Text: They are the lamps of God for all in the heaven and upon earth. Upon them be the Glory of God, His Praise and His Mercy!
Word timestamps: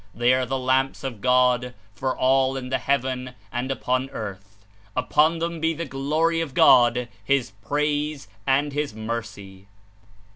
They 0.15 0.33
are 0.33 0.47
the 0.47 0.57
lamps 0.57 1.03
of 1.03 1.21
God 1.21 1.75
for 1.93 2.17
all 2.17 2.57
in 2.57 2.69
the 2.69 2.79
heaven 2.79 3.35
and 3.51 3.69
upon 3.69 4.09
earth. 4.09 4.65
Upon 4.95 5.37
them 5.37 5.59
be 5.59 5.75
the 5.75 5.85
Glory 5.85 6.41
of 6.41 6.55
God, 6.55 7.07
His 7.23 7.51
Praise 7.63 8.27
and 8.47 8.73
His 8.73 8.95
Mercy! 8.95 9.67